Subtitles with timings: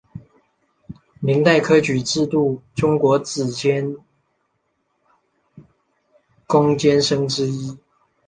[1.19, 3.95] 明代科举制度中国子监
[6.47, 7.77] 贡监生之一。